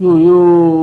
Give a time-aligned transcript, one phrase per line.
[0.00, 0.79] 유유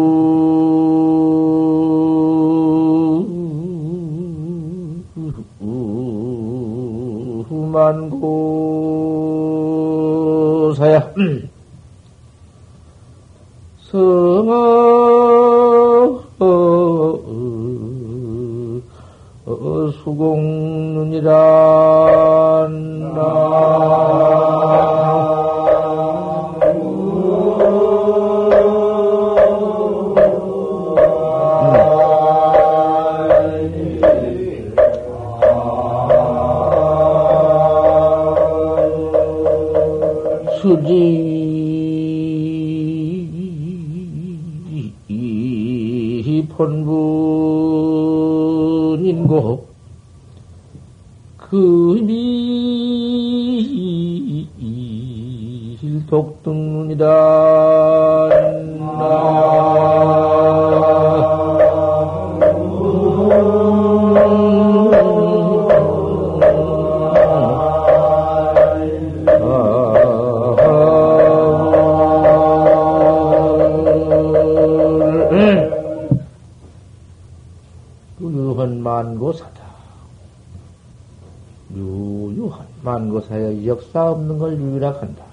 [83.68, 85.26] 역사 없는 걸 유유라 한다.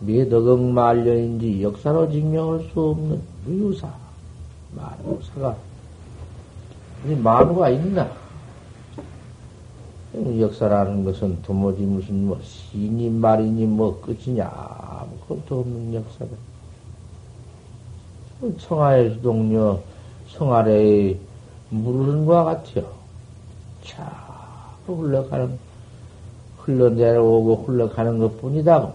[0.00, 3.88] 몇억억 말년인지 역사로 증명할 수 없는 유유사,
[4.72, 5.56] 만고사가,
[7.04, 8.10] 아니, 만고가 있나?
[10.14, 16.30] 역사라는 것은 도무지 무슨 뭐 시니 말이니 뭐 끝이냐 아무것도 없는 역사다.
[18.58, 19.80] 청하의 수동녀
[20.28, 21.18] 성아래의
[21.70, 22.86] 물은 것 같아요.
[23.84, 25.58] 자꾸 흘러가는,
[26.64, 28.92] 흘러내려오고 흘러가는 것 뿐이다.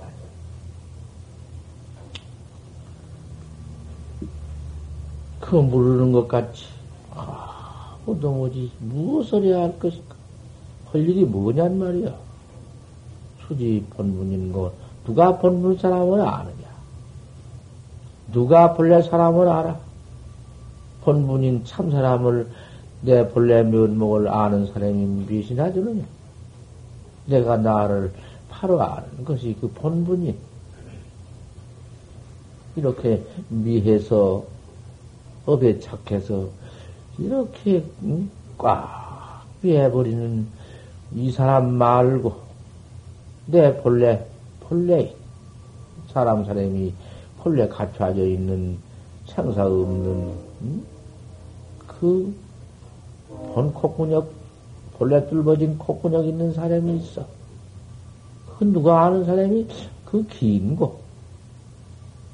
[5.40, 6.12] 그 말이야.
[6.12, 6.66] 그것 같이,
[7.12, 10.16] 아, 도무지 무엇을 해야 할 것인가?
[10.92, 12.14] 할 일이 뭐냔 말이야.
[13.48, 14.72] 수지 본분인 거,
[15.06, 16.70] 누가 본분 사람을 아느냐?
[18.32, 19.80] 누가 본래 사람을 알아?
[21.02, 22.48] 본분인 참 사람을
[23.02, 25.26] 내 본래 면목을 아는 사람이
[25.72, 26.04] 되느냐?
[27.30, 28.12] 내가 나를
[28.50, 30.36] 바로 아는 것이 그 본분인.
[32.76, 34.44] 이렇게 미해서,
[35.46, 36.50] 업에 착해서,
[37.18, 38.30] 이렇게, 응?
[38.58, 40.48] 꽉 비해버리는
[41.16, 42.34] 이 사람 말고,
[43.48, 44.26] 내 본래,
[44.62, 45.14] 본래,
[46.08, 46.94] 사람 사람이
[47.40, 48.78] 본래 갖춰져 있는
[49.26, 50.86] 창사 없는, 응?
[51.88, 52.34] 그,
[53.28, 54.39] 본 콧구녕,
[55.00, 57.26] 본래 뚫어진 콧구녕 있는 사람이 있어.
[58.58, 59.66] 그 누가 아는 사람이
[60.06, 61.00] 그 긴 거.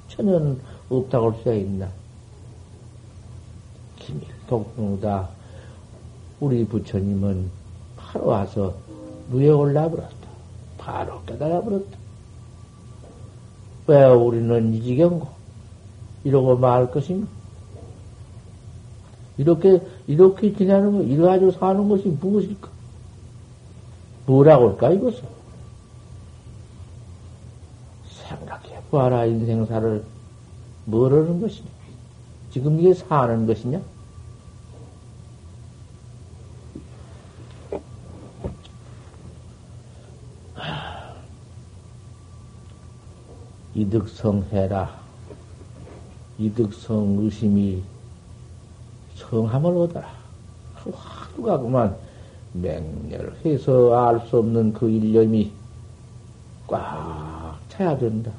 [0.07, 0.55] 전혀
[0.89, 1.89] 없다고 할 수가 있나.
[4.47, 5.29] 독동다.
[6.39, 7.49] 우리 부처님은
[7.97, 8.73] 바로 와서
[9.29, 10.15] 누에 올라버렸다.
[10.77, 11.97] 바로 깨달아 버렸다.
[13.87, 15.27] 왜 우리는 이 지경고?
[16.23, 17.27] 이러고 말 것인가?
[19.37, 22.69] 이렇게, 이렇게 지내는 거, 이래 가지고 사는 것이 무엇일까?
[24.25, 25.23] 뭐라고 할까, 이것은?
[28.07, 30.03] 생각해 보아라, 인생사를.
[30.85, 31.67] 뭐라는 것이냐?
[32.51, 33.81] 지금 이게 사는 것이냐?
[43.75, 44.97] 이득성 해라.
[46.37, 47.83] 이득성 의심이
[49.29, 50.07] 성함을 얻어라.
[50.75, 51.95] 화두가 그만
[52.53, 55.51] 맹렬해서 알 수 없는 그 일념이
[56.67, 58.31] 꽉 차야 된다.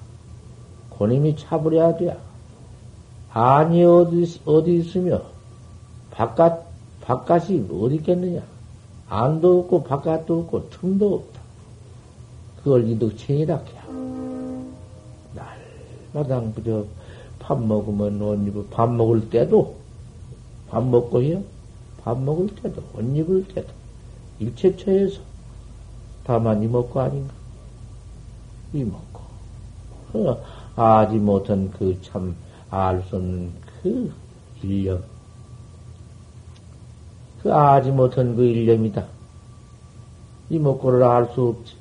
[0.90, 2.16] 고님이 차버려야 돼.
[3.32, 5.20] 아니 어디, 어디 있으며,
[6.10, 6.64] 바깥,
[7.02, 8.40] 바깥이 어디 있겠느냐?
[9.08, 11.40] 안도 없고, 바깥도 없고, 틈도 없다.
[12.64, 13.86] 그걸 해야.
[16.14, 16.84] 날마당 그저
[17.38, 19.76] 밥 먹으면 옷 입을, 밥 먹을 때도,
[20.68, 21.42] 밥 먹고 해요?
[22.02, 23.68] 밥 먹을 때도, 옷 입을 때도,
[24.38, 25.20] 일체처에서,
[26.24, 27.34] 다만 이먹고 아닌가?
[28.72, 29.20] 이먹고.
[30.14, 30.42] 어,
[30.76, 32.36] 아지 못한 그 참,
[32.70, 33.52] 알 수 없는
[33.82, 34.12] 그
[34.62, 35.02] 일념.
[37.42, 39.04] 그 아지 못한 그 일념이다.
[40.50, 41.74] 이먹고를 알 수 없지.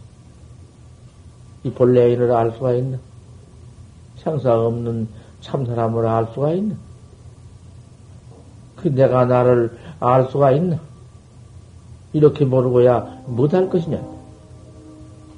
[1.64, 3.00] 이 본래인을 알 수가 있나?
[4.18, 5.08] 창사 없는
[5.42, 6.76] 참 사람을 알 수가 있나?
[8.86, 10.80] 그 내가 나를 알 수가 있나?
[12.14, 14.00] 이렇게 모르고야 못할 것이냐?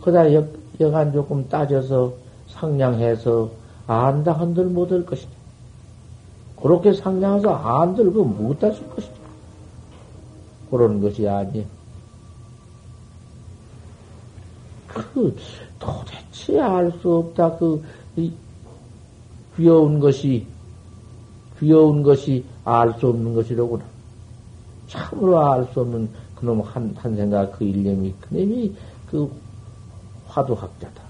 [0.01, 0.45] 그다 여,
[0.81, 2.13] 여간 조금 따져서
[2.49, 3.49] 상냥해서
[3.87, 5.31] 안다 한들 못할 것이냐.
[6.61, 9.15] 그렇게 상냥해서 안들 그수 것이냐.
[10.69, 11.65] 그런 것이 아니에요.
[14.87, 15.37] 그,
[15.79, 17.55] 도대체 알 수 없다.
[17.55, 17.81] 그,
[18.17, 18.33] 이,
[19.55, 20.45] 귀여운 것이,
[21.59, 23.83] 귀여운 것이 알 수 없는 것이로구나.
[24.87, 28.73] 참으로 알 수 없는 그놈 한, 한 생각, 그 일념이, 그놈이
[29.09, 29.29] 그
[30.27, 31.01] 화두학자다.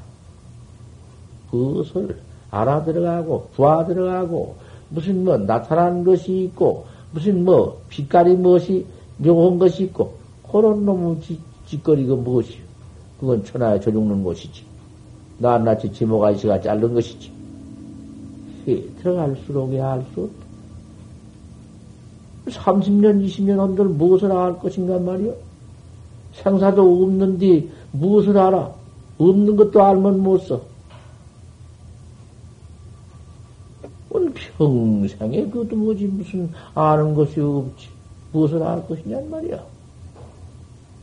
[1.52, 4.56] 그것을 알아 들어가고, 부아 들어가고,
[4.90, 8.86] 무슨 뭐 나타난 것이 있고, 무슨 뭐 빛깔이 무엇이
[9.18, 10.16] 묘한 것이 있고,
[10.50, 11.22] 그런 놈의
[11.66, 12.64] 짓거리가 무엇이요?
[13.20, 14.64] 그건 천하에 저죽는 것이지.
[15.40, 17.37] 낱낱이 지모가시가 자른 것이지.
[18.76, 20.48] 들어갈수록 알수 없다.
[22.60, 25.34] 30년, 20년 한들 무엇을 알 것인가 말이요?
[26.34, 28.72] 생사도 없는데 무엇을 알아?
[29.18, 30.62] 없는 것도 알면 못 써.
[34.58, 37.90] 평생에 그것도 뭐지 무슨 아는 것이 없지.
[38.32, 39.64] 무엇을 알 것이냔 말이야.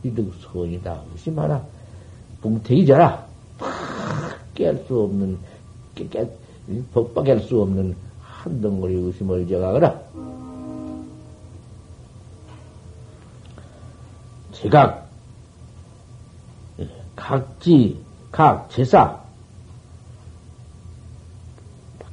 [0.03, 1.01] 이득 선이다.
[1.13, 1.63] 의심하나.
[2.41, 3.25] 뭉태기잖아.
[4.53, 5.37] 깰수 없는,
[5.95, 6.29] 깨, 깨,
[6.93, 10.01] 법박할 수 없는 한 덩어리 의심을 저가거라.
[14.51, 15.09] 제각,
[17.15, 17.99] 각지,
[18.31, 19.21] 각 제사,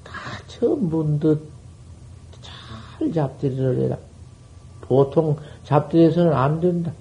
[0.03, 0.13] 다
[0.49, 3.97] 전부 듯잘 잡들이를 해라.
[4.83, 6.93] 보통 잡들에서는 안 된다.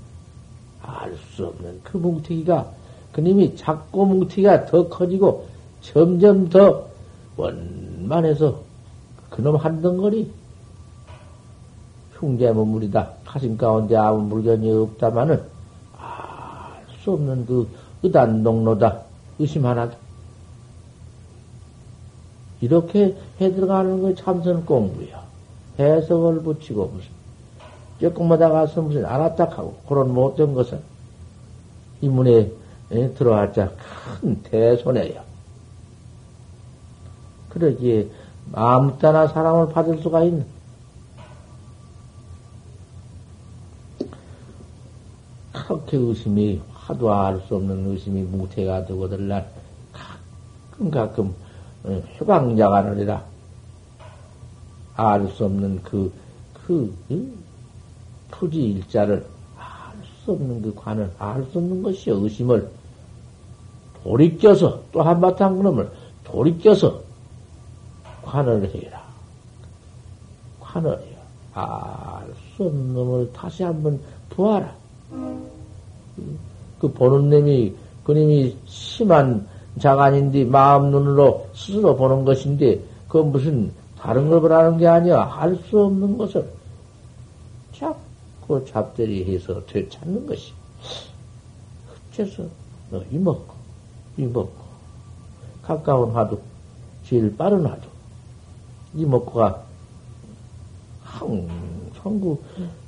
[0.81, 2.71] 알 수 없는 그 뭉태기가,
[3.11, 5.47] 그님이 작고 뭉태기가 더 커지고
[5.81, 6.90] 점점 더
[7.41, 8.61] 원만해서
[9.29, 10.31] 그놈 한 덩어리
[12.13, 13.13] 흉제문물이다.
[13.25, 15.41] 가슴 가운데 아무 물건이 없다마는
[15.97, 16.71] 알
[17.03, 17.67] 수 없는 그
[18.03, 19.01] 의단동로다.
[19.39, 19.97] 의심 하나다.
[22.61, 25.21] 이렇게 해 들어가는 거 참선 공부야.
[25.79, 27.09] 해석을 붙이고 무슨
[27.99, 30.79] 조금마다 가서 무슨 알았다 하고 그런 못된 것은
[32.01, 32.51] 이 문에
[32.89, 33.71] 들어왔자
[34.21, 35.30] 큰 대손해요.
[37.51, 38.09] 그러기에
[38.53, 40.45] 아무 때나 사람을 받을 수가 있는
[45.53, 49.49] 그렇게 의심이 하도 알 수 없는 의심이 무태가 되고들 날.
[49.93, 51.35] 가끔 가끔
[52.17, 53.23] 휴강자가 아니라
[54.95, 56.11] 알 수 없는 그,
[56.65, 56.93] 그,
[58.31, 59.25] 푸지 일자를
[59.57, 59.65] 알
[60.23, 62.69] 수 없는 그 관을 알 수 없는 것이 의심을
[64.03, 65.91] 돌이켜서 또 한바탕 그놈을
[66.23, 67.01] 돌이켜서
[68.31, 69.03] 관을 해라.
[70.61, 71.17] 관을 해요.
[71.53, 73.99] 알수 없는 놈을 다시 한번
[74.29, 74.73] 부하라.
[76.79, 77.75] 그 보는 놈이
[78.05, 79.45] 그님이 심한
[79.79, 82.79] 자간인데 마음 눈으로 스스로 보는 것인데
[83.09, 85.23] 그 무슨 다른 걸 보라는 게 아니야.
[85.23, 86.49] 할수 없는 것을
[87.73, 90.53] 자꾸 잡들이 해서 되찾는 것이.
[92.13, 92.43] 흩쳐서
[92.89, 93.53] 너 이 먹고
[94.17, 94.51] 이 먹고
[95.63, 96.39] 가까운 화두
[97.05, 97.90] 제일 빠른 화두
[98.93, 99.63] 이 먹고가
[101.03, 102.37] 항상 그,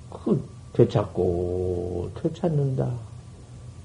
[0.10, 0.44] 그
[0.74, 2.92] 되찾고 되찾는다.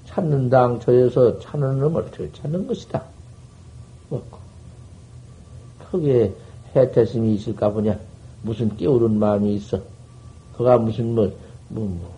[0.05, 3.03] 찾는 당 저에서 찾는 놈을 되찾는 것이다.
[4.09, 4.39] 먹고.
[5.91, 6.33] 크게
[6.75, 7.97] 해태심이 있을까 보냐.
[8.41, 9.79] 무슨 깨우는 마음이 있어.
[10.57, 11.31] 그가 무슨 뭐,
[11.67, 12.15] 뭐, 뭐,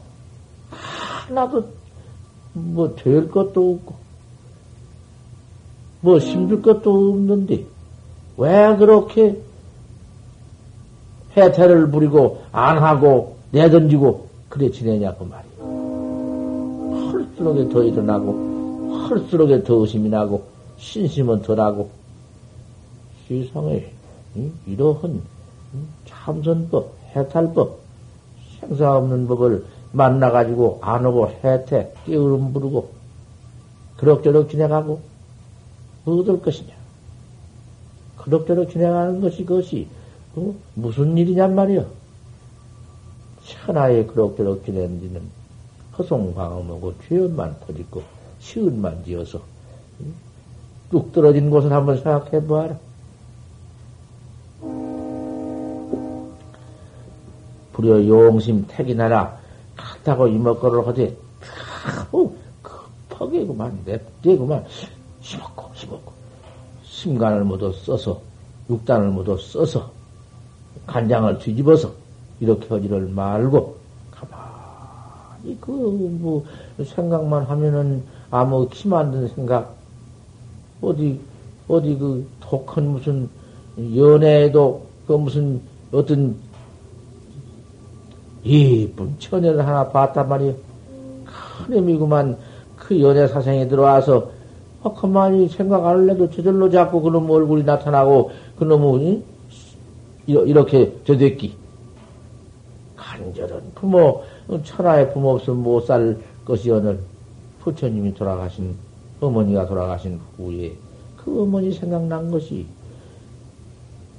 [0.71, 1.65] 하나도
[2.53, 3.95] 뭐 될 것도 없고,
[6.01, 7.65] 뭐 힘들 것도 없는데,
[8.37, 9.41] 왜 그렇게
[11.35, 15.51] 해태를 부리고, 안 하고, 내던지고, 그래 지내냐고 말이야.
[17.11, 20.43] 헐수록에 더 일어나고, 헐수록에 더 의심이 나고,
[20.77, 21.89] 신심은 덜하고,
[23.27, 23.91] 세상에,
[24.67, 25.21] 이러한
[26.05, 27.79] 참선법, 해탈법,
[28.59, 32.89] 생사 없는 법을 만나가지고 안 오고 해태, 깨우름 부르고,
[33.97, 34.99] 그럭저럭 지내가고,
[36.03, 36.73] 뭐 얻을 것이냐?
[38.17, 39.87] 그럭저럭 지내가는 것이 그것이
[40.35, 40.55] 어?
[40.75, 41.85] 무슨 일이냔 말이여.
[43.43, 45.21] 천하에 그럭저럭 지내는
[45.97, 48.03] 허송광음하고 죄연만 퍼지고
[48.39, 49.41] 시은만 지어서
[50.89, 52.77] 뚝 떨어진 곳을 한번 생각해 보아라.
[57.73, 59.39] 불여 용심 택이나라
[59.75, 61.17] 갔다고 이먹거를 하되
[62.11, 64.65] 어, 급하게구만 냅대구만
[65.21, 66.11] 심었고 심었고
[66.83, 68.21] 심간을 모두 써서
[68.69, 69.91] 육단을 모두 써서
[70.91, 71.91] 간장을 뒤집어서
[72.39, 73.77] 이렇게 하지를 말고,
[74.11, 76.45] 가만히 그, 뭐,
[76.83, 79.73] 생각만 하면은 아무 키 만든 생각,
[80.81, 81.19] 어디,
[81.67, 83.29] 어디 그 독한 무슨,
[83.95, 86.35] 연애에도 그 무슨 어떤
[88.43, 90.53] 이쁜 처녀를 하나 봤단 말이요.
[91.25, 92.37] 큰 의미구만
[92.75, 94.31] 그 연애 사생에 들어와서
[94.81, 99.23] 어, 가만히 생각 안 할래도 저절로 자꾸 그놈 얼굴이 나타나고 그놈은
[100.27, 101.55] 이렇게 저됐기
[102.95, 104.23] 간절한 부모
[104.63, 106.99] 천하의 부모 없으면 못 살 것이 오늘
[107.61, 108.75] 부처님이 돌아가신
[109.19, 110.73] 어머니가 돌아가신 후에
[111.17, 112.65] 그 어머니 생각난 것이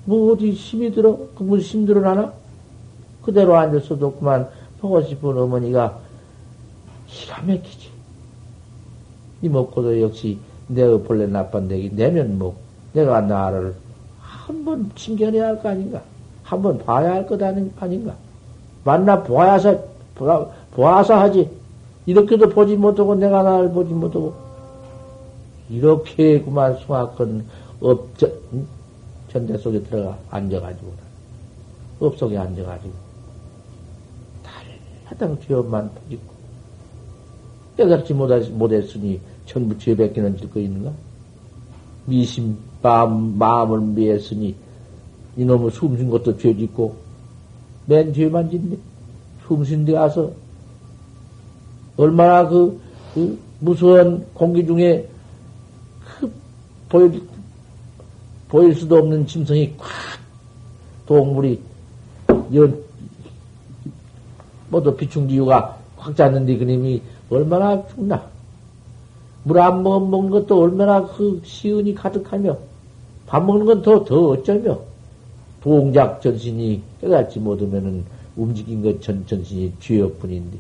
[0.05, 1.17] 뭐 어디 힘이 들어?
[1.37, 2.33] 그분 힘 들어 나나?
[3.23, 4.49] 그대로 앉았어도 그만
[4.81, 5.99] 보고 싶은 어머니가
[7.07, 7.89] 기가 막히지.
[9.43, 12.57] 이 먹고도 역시 내가 본래 나쁜데기 내면 뭐
[12.93, 13.75] 내가 나를
[14.47, 16.03] 한번 칭견해야 할 거 아닌가?
[16.43, 18.15] 한번 봐야 할 것 아닌가?
[18.85, 19.79] 만나 보아서
[20.73, 21.49] 보아서 하지.
[22.07, 24.35] 이렇게도 보지 못하고 내가 나를 보지 못하고
[25.71, 27.47] 이렇게 그만 숭악한
[27.81, 28.33] 업 전
[29.31, 30.93] 전대 속에 들어가 앉아가지고
[32.01, 32.93] 업 속에 앉아가지고
[34.43, 36.33] 달하당 죄업만 퍼짓고
[37.77, 40.93] 깨닫지 못했으니 전부 죄 뱉기는 질거 있는가?
[42.07, 44.55] 미심 마음, 마음을 미했으니
[45.37, 46.97] 이놈의 숨쉰 것도 죄 짓고
[47.87, 48.77] 맨 죄만 짓네.
[49.47, 50.31] 숨쉰 데 가서
[51.97, 52.81] 얼마나 그,
[53.15, 55.09] 그 무서운 공기 중에
[56.19, 56.33] 그
[56.89, 57.23] 보일,
[58.49, 59.87] 보일 수도 없는 짐승이 콱
[61.07, 61.61] 동물이
[62.55, 62.83] 연
[64.69, 68.33] 모두 비충기유가 확 잤는데 그님이 얼마나 죽나
[69.45, 72.57] 물 안 먹은 것도 얼마나 그 시은이 가득하며
[73.33, 74.79] 밥 먹는 건 더 더 어쩌며
[75.63, 78.05] 동작 전신이 깨닫지 못하면은
[78.37, 80.59] 움직인 것 전, 전신이 죄업뿐인데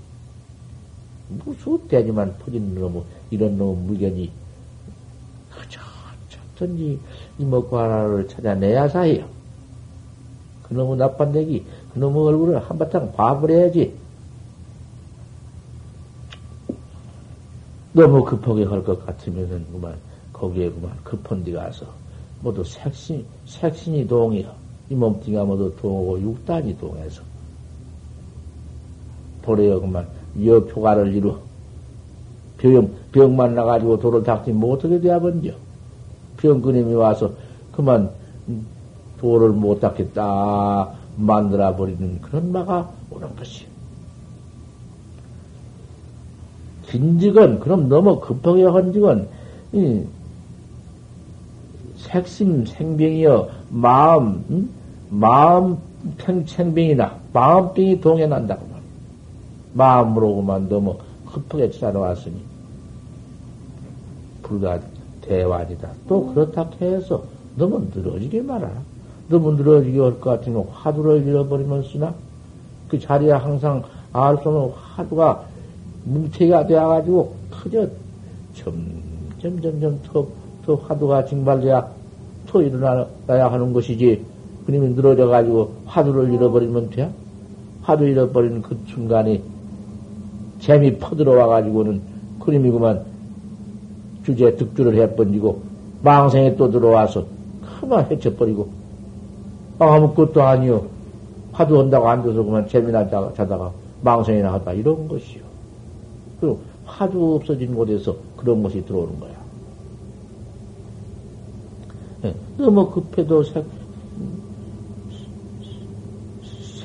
[1.45, 4.31] 무수대지만 퍼지는 놈 이런 놈 물견이
[5.50, 5.81] 그저
[6.57, 6.99] 쳤든지
[7.38, 9.26] 이먹고 하나를 찾아내야 사해요.
[10.62, 13.95] 그놈의 나빤데기 그놈의 얼굴을 한바탕 봐버려야지.
[17.93, 19.97] 너무 급하게 할 것 같으면은 그만
[20.33, 21.87] 거기에 그만 급한 데 가서
[22.43, 24.51] 모두 색신 색신이 동이요
[24.91, 27.23] 이 몸뚱이가 모두 동하고 육단이 동해서.
[29.43, 30.07] 도래요 그만
[30.43, 31.39] 여표가를 이루어
[32.59, 35.55] 병 병만 나가지고 도를 닦지 못하게 되어본죠.
[36.37, 37.33] 병근임이 와서
[37.73, 38.11] 그만
[39.19, 43.73] 도를 못 닦겠다 만들어 버리는 그런 마가 오는 것이요.
[46.89, 49.29] 빈직은, 그럼 너무 급하게 헌직은,
[49.73, 50.03] 이,
[52.03, 54.69] 색심 생병이여, 마음, 응?
[55.11, 55.79] 마음
[56.47, 58.83] 생병이나, 마음병이 동해난다고 말이야.
[59.75, 62.37] 마음으로만 너무 급하게 찾아왔으니,
[64.43, 64.81] 불가
[65.23, 65.91] 대환이다.
[66.09, 67.25] 또 그렇다 해서
[67.57, 68.71] 너무 늘어지게 말아.
[69.29, 72.15] 너무 늘어지게 할 것 같으면 화두를 잃어버리면 쓰나?
[72.89, 73.83] 그 자리에 항상
[74.13, 75.45] 알 수 없는 화두가
[76.05, 77.87] 뭉태가 되어가지고 커져
[78.55, 80.27] 점점 점점 더,
[80.64, 81.88] 더 화두가 증발돼야
[82.47, 84.25] 더 일어나야 하는 것이지
[84.66, 87.11] 그님이 늘어져가지고 화두를 잃어버리면 돼?
[87.83, 89.42] 화두 잃어버리는 그 순간에
[90.61, 92.00] 재미 퍼들어와가지고는
[92.40, 93.04] 그림이 그만
[94.25, 95.62] 주제 득주를 해번지고
[96.02, 97.25] 망생에 또 들어와서
[97.81, 98.69] 그만 해쳐버리고
[99.78, 100.87] 아무것도 아니요
[101.52, 105.42] 화두 온다고 앉아서 그만 재미나 자다가 망생이나 하다 이런 것이요.
[106.40, 109.32] 그리고 화두 없어진 곳에서 그런 것이 들어오는 거야.
[112.23, 112.35] 네.
[112.57, 113.64] 너무 급해도 색,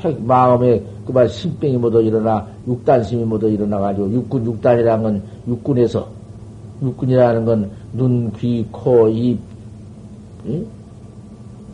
[0.01, 6.08] 색, 마음에 그만 신병이 모두 일어나, 육단심이 모두 일어나가지고, 육군, 육단이라는 건 육군에서,
[6.82, 9.39] 육군이라는 건 눈, 귀, 코, 입,
[10.48, 10.65] 응?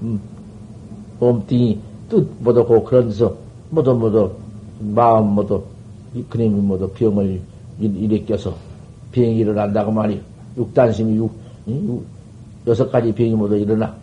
[0.01, 0.19] 음,
[1.19, 1.79] 몸뚱이,
[2.09, 3.33] 뜻 모두 고 그런 데서
[3.69, 4.31] 모두 모두
[4.79, 5.63] 마음 모두
[6.29, 7.41] 그님이 모두 병을
[8.27, 8.53] 껴서
[9.11, 10.19] 병이 일어난다고 말이요.
[10.57, 11.31] 육단심이 육,
[11.67, 12.05] 육,
[12.67, 13.95] 여섯 가지 병이 모두 일어나.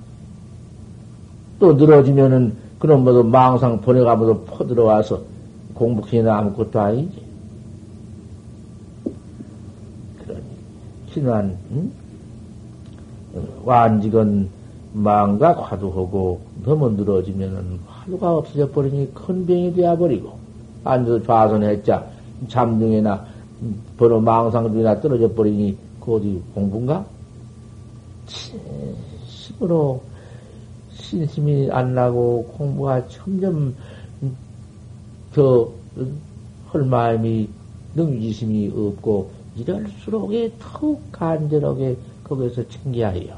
[1.59, 5.21] 또 늘어지면은 그런 모두 망상 보내가 모두 퍼들어와서
[5.75, 7.23] 공복해나 아무것도 아니지.
[10.23, 10.43] 그러니,
[11.13, 11.93] 신한, 응?
[13.65, 14.49] 완직은
[14.93, 20.33] 망가 화두하고 너무 늘어지면은 화두가 없어져 버리니 큰 병이 되어버리고,
[20.85, 22.05] 앉아서 좌선했자,
[22.49, 23.25] 잠중에나
[23.97, 27.05] 번호 망상 중이나 떨어져 버리니 그 어디 공부인가?
[29.27, 30.03] 심으로
[30.93, 33.75] 신심이 안 나고 공부가 점점
[35.35, 37.49] 더할 마음이
[37.95, 43.37] 능지심이 없고 이럴수록에 더욱 간절하게 거기서 챙겨야 해요.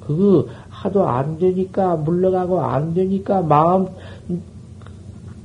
[0.00, 3.88] 그거 하도 안 되니까, 물러가고 안 되니까 마음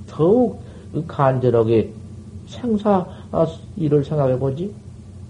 [0.08, 0.62] 더욱
[1.08, 1.92] 간절하게
[2.48, 3.06] 생사
[3.76, 4.74] 일을 생각해 보지.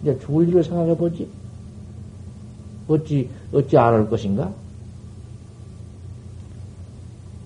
[0.01, 1.27] 이제 죽을 일을 생각해 보지.
[2.91, 4.51] 어찌, 어찌 안할 것인가?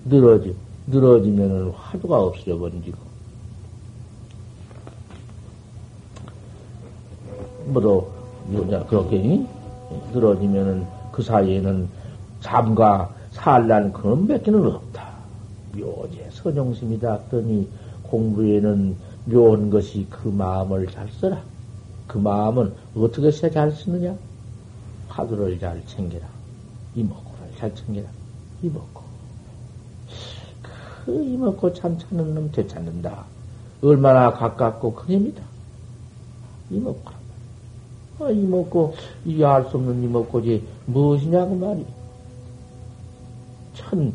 [0.04, 0.54] 늘어지,
[0.86, 2.98] 늘어지면은 화두가 없어져 버리고.
[7.66, 8.12] 뭐도,
[8.88, 9.44] 그렇게,
[10.12, 11.88] 늘어지면은 그 사이에는
[12.40, 15.06] 잠과 산란 그런 몇 개는 없다.
[15.72, 17.68] 묘제 선용심이다 더니
[18.04, 21.42] 공부에는 묘한 것이 그 마음을 잘 써라.
[22.06, 24.14] 그 마음은 어떻게 잘 쓰느냐?
[25.08, 26.26] 화두를 잘 챙겨라.
[26.94, 28.08] 이먹고를 잘 챙겨라.
[28.62, 29.02] 이먹고.
[31.04, 33.24] 그 이먹고 참 찾는 놈 되찾는다.
[33.82, 35.42] 얼마나 가깝고 큰입니다.
[36.70, 37.16] 이먹고.
[38.18, 38.94] 아, 이먹고,
[39.26, 41.84] 이알수 없는 이먹고지 무엇이냐고 말이.
[43.74, 44.12] 천,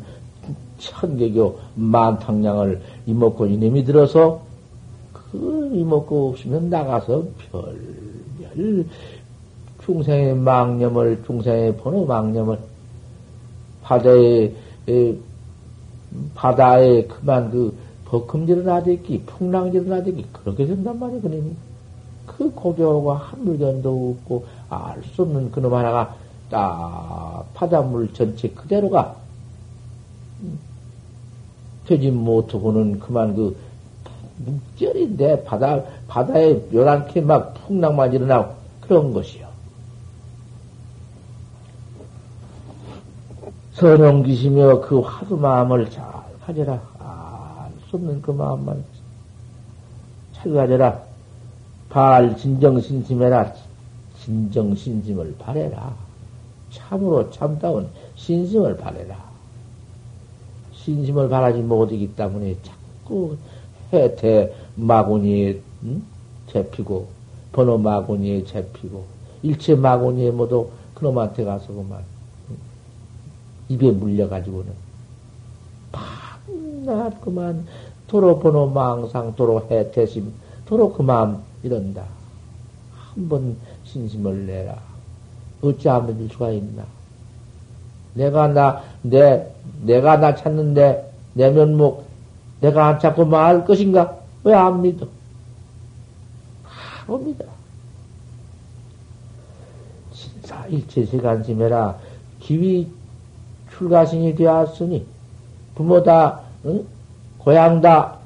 [0.80, 4.42] 천개교 만탕량을 이먹고 이놈이 들어서
[5.14, 7.80] 그 이먹고 없으면 나가서 별,
[8.40, 8.86] 별
[9.86, 12.60] 중생의 망념을, 중생의 번호 망념을
[13.82, 14.54] 바다에,
[14.90, 15.16] 에,
[16.36, 21.56] 바다에 그만 그 버금질을 하듯이 풍랑질을 하듯이 그렇게 된단 말이야, 그놈이.
[22.26, 26.16] 그 고교가 한 물견도 없고 알 수 없는 그놈 하나가
[26.50, 29.16] 딱 바닷물 전체 그대로가
[31.86, 33.56] 되지 못하고는 그만 그
[34.38, 39.51] 묵절인데 바다 바다에 요란케 막 풍랑만 일어나고 그런 것이요.
[43.82, 46.06] 선용기시며 그 화두 마음을 잘
[46.46, 46.80] 가져라.
[47.00, 48.84] 알 수 없는 그 마음만
[50.34, 51.02] 잘 가져라.
[51.90, 53.52] 발 진정신심해라.
[54.20, 55.96] 진정신심을 바래라.
[56.70, 59.18] 참으로 참다운 신심을 바래라.
[60.76, 63.36] 신심을 바라지 못하기 때문에 자꾸
[63.92, 66.04] 해태 마구니에 응?
[66.52, 67.08] 잡히고
[67.52, 69.06] 번호 마구니에 잡히고
[69.42, 72.11] 일체 마구니에 모두 그놈한테 가서 그만
[73.72, 74.74] 입에 물려가지고는
[75.92, 77.66] 밤낮 그만
[78.08, 80.34] 도로 번호 망상 도로 해태심
[80.66, 82.04] 도로 그 마음 이런다.
[83.14, 84.78] 한번 신심을 내라.
[85.62, 86.84] 어찌 안 믿을 수가 있나?
[88.14, 89.48] 내가 나, 내,
[89.84, 92.06] 내가 나 찾는데, 내 면목,
[92.62, 94.18] 내가 안 찾고 말 것인가?
[94.44, 95.08] 왜 안 믿어?
[96.64, 97.46] 바로 믿어.
[100.14, 102.00] 진사 일체 세간심해라.
[102.40, 102.90] 기위
[103.82, 105.06] 출가신이 되었으니,
[105.74, 106.86] 부모 다, 응?
[107.40, 108.20] 고향 다,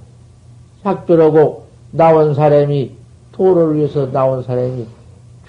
[0.84, 2.91] 학교라고 나온 사람이
[3.32, 4.86] 도를 위해서 나온 사람이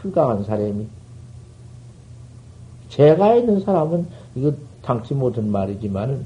[0.01, 0.87] 출강한 사람이
[2.89, 6.25] 제가 있는 사람은 이거 당치 못한 말이지만은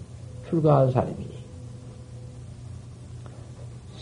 [0.48, 1.40] 출가한 사람이니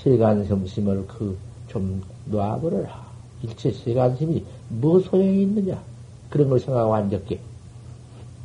[0.03, 3.07] 세간섬심을 그 좀 놔버려라.
[3.43, 5.81] 일체 세간심이 뭐 소용이 있느냐?
[6.29, 7.38] 그런 걸 생각하고 앉았게.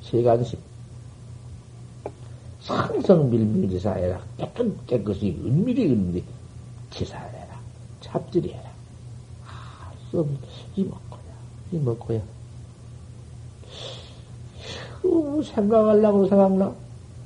[0.03, 0.59] 세간심.
[2.63, 4.19] 상성 밀밀지사해라.
[4.37, 6.23] 깨끗 깨끗이 은밀히 은밀히
[6.91, 7.59] 지사해라.
[8.01, 8.71] 잡들이해라.
[10.09, 10.25] 수
[10.75, 11.21] 이먹고야,
[11.71, 12.21] 이먹고야.
[15.01, 16.73] 그 생각하려고 생각나?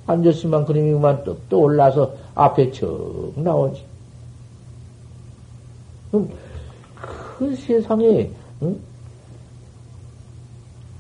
[0.08, 3.84] 앉았으면 그림이만 또, 또 올라서 앞에 척 나오지.
[6.10, 6.30] 그럼
[6.96, 8.32] 그 세상에,
[8.64, 8.80] 응?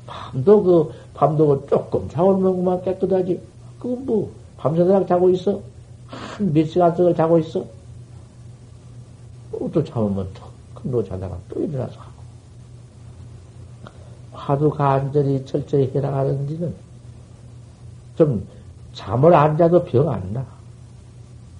[0.05, 3.56] 밤도 그, 밤도 그 조금 그만 깨끗하지.
[3.79, 5.61] 그건 뭐, 밤새도록 자고 있어?
[6.07, 7.65] 한 몇 시간 동안 자고 있어?
[9.73, 10.47] 또 잠으면 턱.
[10.75, 12.11] 큰로 자다가 또 일어나서 하고.
[14.31, 16.73] 화두 간절히 철저히 해나가는 지는
[18.15, 18.47] 좀
[18.93, 20.45] 잠을 안 자도 병 안 나.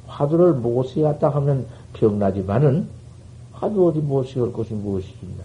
[0.08, 2.88] 화두를 못쓰 갔다 하면 병나지만은
[3.54, 5.44] 화두 어디 못쓰을 것이 무엇이 있나.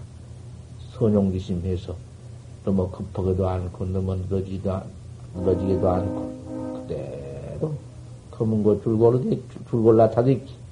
[0.93, 1.95] 선용기심해서
[2.65, 4.85] 너무 급하게도 않고 너무 늦어지도 않,
[5.35, 6.42] 늦어지기도 않고
[6.87, 7.75] 그대로
[8.31, 9.21] 검은 거 줄골라
[9.71, 10.63] 줄골라 타듯이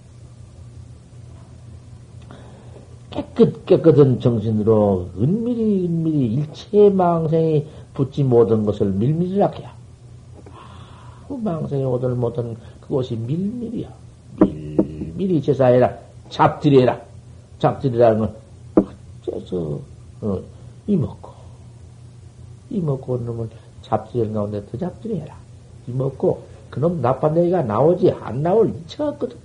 [3.10, 9.74] 깨끗, 깨끗한 정신으로 은밀히, 은밀히 일체 망생이 붙지 못한 것을 밀밀히 하게야.
[11.26, 13.88] 그 망생이 오들 못한 그것이 밀밀이야.
[14.40, 15.96] 밀밀히 제사해라.
[16.28, 17.00] 잡들이해라.
[17.58, 18.36] 잡들이라는 건
[19.26, 19.80] 어째서,
[20.20, 20.40] 어,
[20.86, 21.30] 이먹고.
[22.70, 23.48] 이먹고 온 놈을
[23.82, 25.39] 잡들이 가운데 더 잡들이해라.
[25.86, 29.36] 이먹고 그놈 나쁜 얘기가 나오지 안 나올 이차 없거든.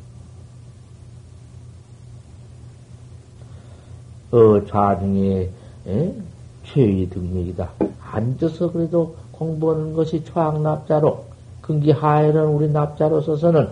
[4.32, 5.50] 어, 좌중에,
[5.88, 6.13] 에?
[6.65, 7.69] 최의 등맥이다.
[8.12, 11.26] 앉아서 그래도 공부하는 것이 초학납자로,
[11.62, 13.69] 근기 하에는 우리 납자로 서서는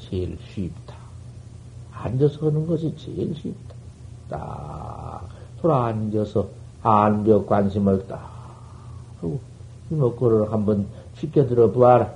[0.00, 0.94] 제일 쉽다.
[1.92, 3.74] 앉아서 하는 것이 제일 쉽다.
[4.28, 5.28] 딱
[5.60, 6.48] 돌아 앉아서
[6.82, 8.30] 안벽 관심을 딱
[9.20, 9.40] 하고
[9.90, 10.86] 이목구를 한번
[11.18, 12.12] 쉽게 들어보아라.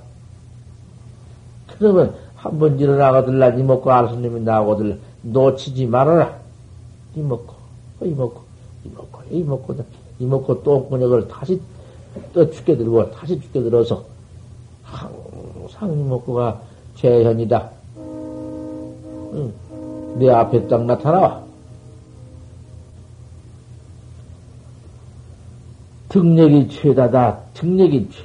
[1.77, 6.37] 그러면 한 번 일어나거들라 이목구 알수님이 나오거들 놓치지 말아라.
[7.15, 7.53] 이목구,
[8.01, 8.41] 이목구,
[8.85, 9.83] 이목구, 이목구,
[10.19, 11.61] 이목구 똥구녕을 다시
[12.33, 14.03] 또 죽게 들고 다시 죽게 들어서
[14.83, 16.61] 항상 이목구가
[16.95, 17.69] 재현이다.
[17.97, 19.53] 응.
[20.17, 21.41] 내 앞에 딱 나타나와.
[26.09, 27.39] 등력이 최다다.
[27.55, 28.23] 등력이 최,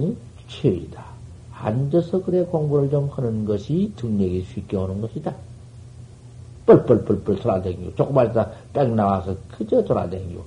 [0.00, 0.16] 응?
[0.48, 1.04] 최이다.
[1.52, 5.34] 앉아서 그래 공부를 좀 하는 것이 등력이 쉽게 오는 것이다.
[6.66, 10.42] 뻘뻘뻘뻘 돌아다니고, 조금만 있다 빽 나와서 그저 돌아다니고.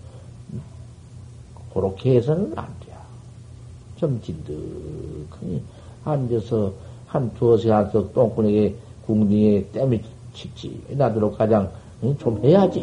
[1.73, 2.93] 그렇게 해서는 안 돼.
[3.97, 5.61] 좀 진득하니
[6.03, 6.73] 앉아서
[7.07, 10.01] 한 두어 시간씩 똥꾸내게 궁둥이에 땜이
[10.33, 11.71] 칙지 나도록 가장
[12.19, 12.81] 좀 해야지.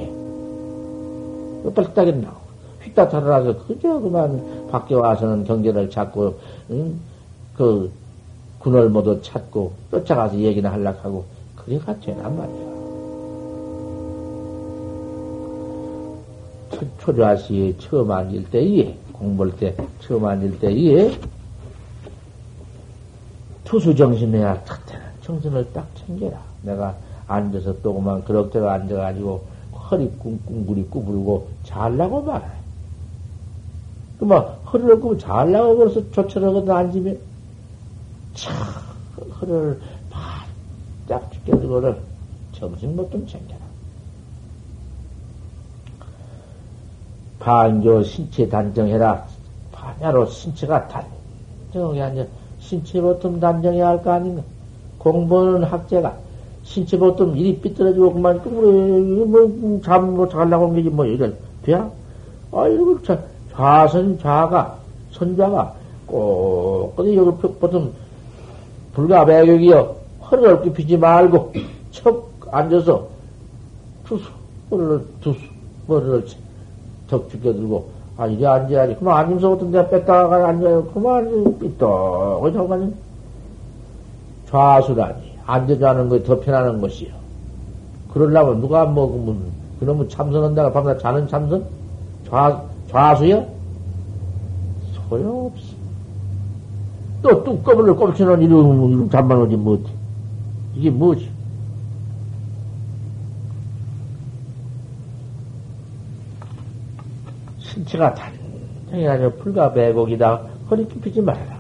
[1.75, 2.50] 빨딱이 나고
[2.83, 6.39] 휙딱 달아나서 그저 그만 밖에 와서는 경계를 찾고
[6.71, 6.99] 응?
[7.57, 7.91] 그
[8.59, 11.25] 군을 모두 찾고 쫓아가서 얘기나 하려고 하고
[11.57, 12.71] 그래가 되란 말이야.
[16.99, 21.19] 초조하시 처음 앉을 때에 공부할 때 처음 앉을 때에
[23.65, 24.81] 투수 정신해야 탁
[25.23, 26.41] 정신을 딱 챙겨라.
[26.63, 32.60] 내가 앉아서 또 그만 그럭저럭 앉아가지고 허리 꿍꿍구리 구부르고 잘라고 말해.
[34.21, 37.19] 그만 허리를 구부 잘라고 그래서 조처럼 앉으면
[38.35, 38.55] 참
[39.41, 39.81] 허리를
[40.11, 41.97] 바짝 죽여주고는
[42.53, 43.59] 정신 못 좀 챙겨라.
[47.39, 49.27] 반조 신체 단정해라.
[49.73, 50.87] 반야로 신체가
[51.73, 52.27] 단정하게 앉아
[52.61, 54.43] 신체 보통 단정해야 할 거 아닌가?
[54.99, 56.15] 공부하는 학자가
[56.63, 58.43] 신체 보통 일이 삐뚤어지고 그만
[59.31, 61.91] 뭐잠뭐 잘나고 온 게지 뭐 이런 돼야
[62.53, 63.19] 아이고 자
[63.53, 64.77] 좌선 좌가
[65.13, 65.75] 선좌가
[66.07, 67.93] 꼭 어디 여기 보통
[68.93, 69.97] 불가 배격이여
[70.31, 71.53] 허리를 굽히지 말고
[71.91, 73.07] 척 앉아서
[74.05, 74.25] 투수
[74.71, 75.41] 허리를 투수
[75.87, 76.27] 머리를
[77.09, 78.97] 턱 죽여 들고 아 이래 앉아야지.
[78.97, 80.85] 그만 앉으면서부터 내가 뺐다가 앉아요.
[80.93, 82.95] 그만 삐떡 잠깐
[84.47, 85.31] 좌수라니.
[85.47, 87.13] 앉아자는 것이 더 편안한 것이요.
[88.13, 91.65] 그러려면 누가 먹으면 뭐, 그놈의 참선한다가 밤낮 자는 참선?
[92.29, 93.47] 좌, 좌수요?
[95.09, 95.81] 소용없어.
[97.23, 99.85] 또 뚜껑을 꼽치는 이름, 이름 잠만 오지 뭐지.
[100.75, 101.31] 이게 뭐지?
[107.59, 110.41] 신체가 단정히 아니라 풀과 배곡이다.
[110.71, 111.59] 허리 굽히지 말아라.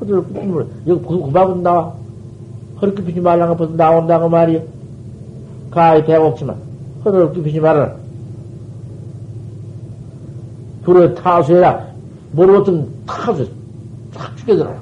[0.00, 1.94] 허리를 굽히면, 여기 구박은 나와.
[2.80, 4.62] 허리를 굽히지 말라는 것부터 나온다고 말이요.
[5.70, 6.56] 가히 대곡지만
[7.04, 7.99] 허리를 굽히지 말아라.
[10.82, 11.86] 불에 타수해라.
[12.32, 13.48] 모르거든 타수,
[14.14, 14.78] 탁 죽여들어라.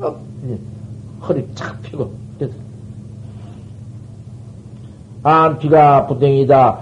[0.00, 0.16] 어,
[1.22, 2.22] 허리 착 펴고.
[5.22, 6.80] 안피가 부댕이다.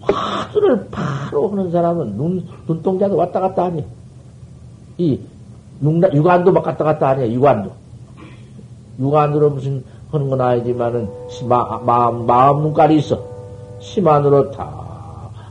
[0.00, 3.84] 화두를 바로 하는 사람은 눈, 눈동자도 왔다 갔다 하니.
[4.98, 5.20] 이,
[5.82, 7.70] 육안도 막 왔다 갔다 하니, 육안도.
[8.98, 11.08] 육안으로 무슨 하는 건 아니지만은
[11.48, 13.22] 마, 마음, 마음 눈깔이 있어.
[13.80, 14.89] 심안으로 다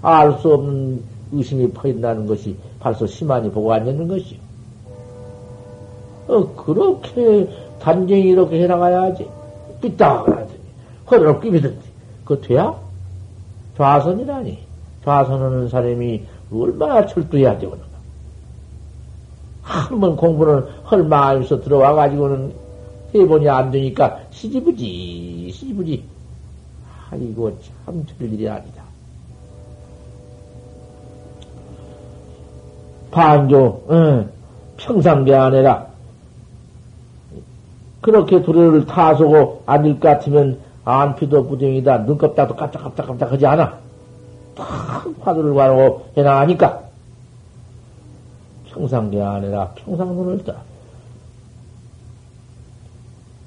[0.02, 4.40] 알 수 없는 의심이 퍼진다는 것이 벌써 심안이 보고 앉는 것이요.
[6.28, 7.48] 어, 그렇게
[7.80, 9.28] 단정히 이렇게 해나가야지.
[9.82, 10.60] 삐딱하더니,
[11.10, 11.90] 허리를 끼비든지.
[12.24, 12.76] 그거 돼야?
[13.78, 14.60] 좌선이라니.
[15.04, 17.90] 좌선하는 사람이 얼마나 철두해야 되겠는가.
[19.62, 22.54] 한 번 공부를 헐 마음에서 들어와가지고는
[23.16, 26.04] 해보니 안 되니까 시지부지, 시지부지.
[27.12, 28.79] 아이고, 참 별일이 아니다.
[33.12, 34.30] 반조, 응,
[34.78, 35.88] 평상계 안에라.
[38.02, 42.00] 그렇게 두레를 타서고 앉을 것 같으면 안피도 부정이다.
[42.00, 43.78] 눈껍다도 깜짝깜짝깜짝 하지 않아.
[44.56, 46.82] 탁 화두를 가르고 해나가니까.
[48.70, 49.72] 평상계 안에라.
[49.76, 50.54] 평상 눈을 떠.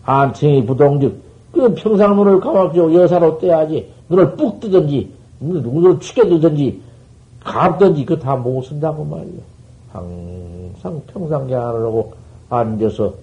[0.05, 1.23] 안칭이 부동즉,
[1.53, 3.93] 그 평상 눈을 감아주고 여사로 떼야지.
[4.09, 6.83] 눈을 뿍 뜨든지, 눈을 축여두든지,
[7.45, 9.52] 감든지, 그거 다 못 쓴다고 말이야.
[9.93, 12.15] 항상 평상계안을 하고
[12.49, 13.15] 앉아서,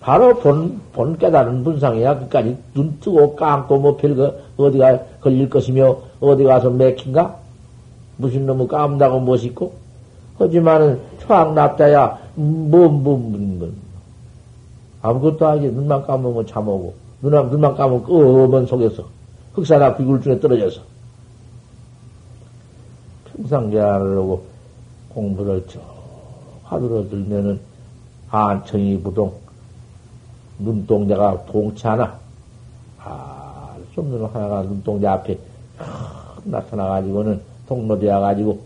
[0.00, 2.18] 바로 본, 본 깨달은 분상이야.
[2.18, 7.36] 그까지 눈 뜨고 감고 뭐 별거 어디가 걸릴 것이며, 어디 가서 맥힌가?
[8.16, 9.72] 무슨 놈의 까문다고 멋있고?
[10.38, 13.72] 하지만은 초학납자야, 뭐, 뭐, 뭐, 뭐.
[15.02, 15.72] 아무것도 아니지.
[15.72, 19.04] 눈만 감으면 잠오고, 눈만, 눈만 감으면 검은 속에서,
[19.54, 20.91] 흑사나 비굴 중에 떨어져서.
[23.42, 24.44] 평상 계하려고
[25.08, 25.80] 공부를 저
[26.62, 27.60] 화두로 들면은
[28.30, 29.34] 안청이 부동,
[30.58, 32.18] 눈동자가 동치하나,
[33.00, 35.38] 아, 좀 하나가 눈동자 앞에
[36.44, 38.60] 나타나가지고는 통로되어 가지고,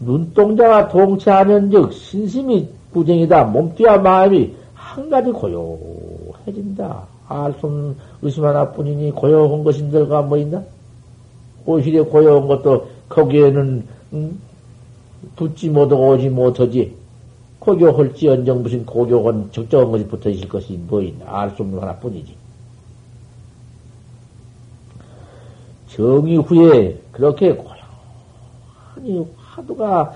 [0.00, 3.44] 눈동자가 동치하면 즉 신심이 부정이다.
[3.44, 7.13] 몸띠와 마음이 한 가지 고요해진다.
[7.28, 10.62] 알수 의심 하나뿐이니 고요한 것인들과 뭐 있나?
[11.66, 14.40] 오히려 고요한 것도 거기에는 음,
[15.36, 16.94] 붙지 못하고 오지 못하지.
[17.58, 21.24] 고교할지언정 무슨 고교건 적정한 것이 붙어 있을 것이 뭐 있나?
[21.26, 22.36] 알 수 없는 하나뿐이지.
[25.88, 30.12] 정의 후에 그렇게 고요하니 화두가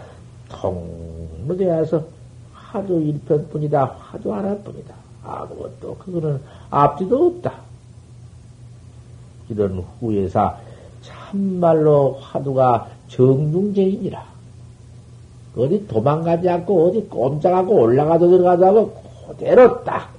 [0.50, 2.04] 통무대해서
[2.52, 3.84] 화두 일편뿐이다.
[3.84, 5.07] 화두 하나뿐이다.
[5.28, 7.54] 아무것도 그거는 앞뒤도 없다.
[9.48, 10.56] 이런 후에서
[11.02, 14.24] 참말로 화두가 정중제이니라.
[15.56, 20.12] 어디 도망가지 않고 어디 꼼짝하고 올라가도 들어가도 하고 그대로 딱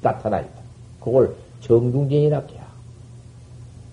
[0.00, 0.60] 나타나 있다.
[1.00, 2.60] 그걸 정중제이라 해야.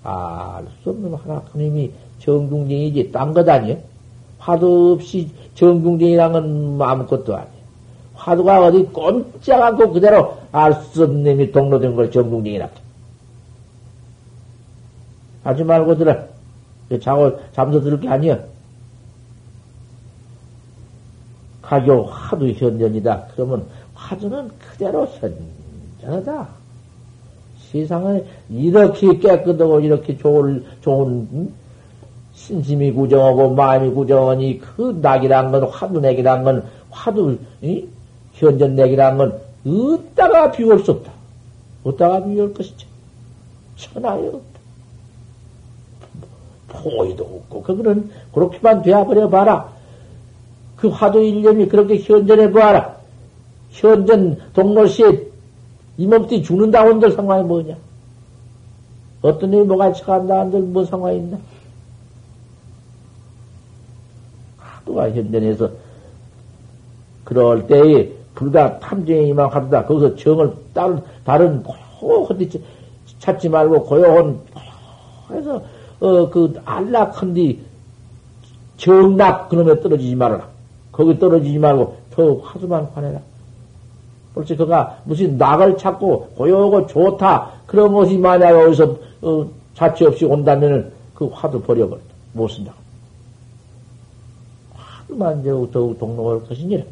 [0.04, 3.78] 알수 없는 하나님이 정중제이지 딴 것 아니야?
[4.40, 7.57] 화두 없이 정중쟁이란 건 아무것도 아니에요.
[8.28, 12.70] 화두가 어디 꼼짝 않고 그대로 알수 없는 놈이 동로된 걸 정중쟁이라.
[15.46, 16.18] 하지 말고 들어.
[17.02, 18.40] 자고, 잠도 들을 게 아니야.
[21.62, 23.28] 가교 화두 현전이다.
[23.34, 25.08] 그러면 화두는 그대로
[26.02, 26.50] 현전하다.
[27.72, 31.54] 세상에 이렇게 깨끗하고 이렇게 좋은, 좋은, 응?
[32.34, 37.88] 신심이 구정하고 마음이 구정하니 그 낙이란 건 화두 내기란 건 화두 이?
[38.38, 41.12] 현전 내기란 건 어디다가 비울 수 없다.
[41.84, 42.88] 어디다가 비울 것이죠.
[43.76, 44.58] 천하에 없다.
[46.68, 49.74] 포의도 없고 그거는 그렇게만 되어버려 봐라.
[50.76, 52.98] 그 화두 일념이 그렇게 현전해 보아라.
[53.72, 55.28] 현전 동로시에
[55.98, 57.76] 이 몸띠 죽는다 한들 상황이 뭐냐?
[59.22, 61.40] 어떤 일이 뭐가 처간다 한들 뭐 상황이 있나?
[64.58, 65.72] 화두가 현전해서
[67.24, 68.17] 그럴 때에
[68.80, 69.86] 탐정에 임한 화두다.
[69.86, 72.60] 거기서 정을 다른, 다른 데
[73.20, 74.40] 찾지 말고 고요한,
[75.32, 75.62] 해서,
[76.00, 77.60] 어, 그, 안락한디
[78.78, 80.48] 정락 그놈에 떨어지지 말아라.
[80.92, 83.20] 거기 떨어지지 말고 더 화두만 화내라.
[84.36, 87.52] 그렇지, 그가 무슨 낙을 찾고 고요하고 좋다.
[87.66, 92.14] 그런 것이 만약 여기서, 어, 자취 없이 온다면은 그 화두 버려버린다.
[92.34, 92.72] 못 쓴다.
[94.76, 96.84] 하루만 더욱, 더욱 동로할 것이니라.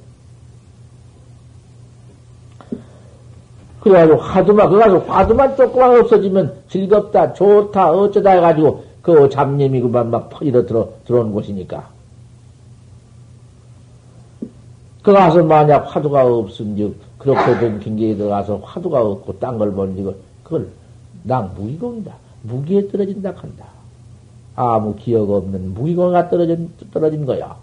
[3.86, 10.65] 그래가지고 화두만, 그래가지고 화두만 조금만 없어지면 즐겁다, 좋다, 어쩌다 해가지고 그 잡념이 그만 막 퍼지러
[10.65, 11.88] 들어, 들어온 곳이니까.
[15.04, 20.67] 그 가서 만약 화두가 없은 즉 그렇게 된 경계에 들어가서 화두가 없고 딴걸 번지고 그걸
[21.21, 22.12] 난 무기공이다.
[22.41, 23.65] 무기에 떨어진다 한다.
[24.56, 27.56] 아무 기억 없는 무기공가 떨어진, 떨어진 거야.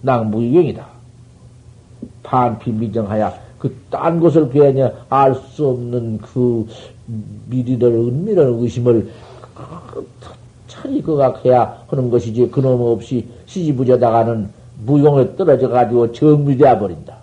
[0.00, 0.84] 낭무유경이다.
[2.24, 6.66] 반피 미정하야 그딴 것을 괜히 알 수 없는 그
[7.48, 9.08] 미리를 은밀한 의심을
[10.66, 14.48] 차리 그가 해야 하는 것이지 그놈 없이 시지부져다가는
[14.84, 17.18] 무용에 떨어져 가지고 정비되어 버린다.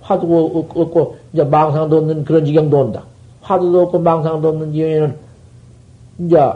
[0.00, 3.04] 화두도 없고 이제 망상도 없는 그런 지경도 온다.
[3.42, 5.16] 화두도 없고 망상도 없는 지경에는
[6.20, 6.52] 이제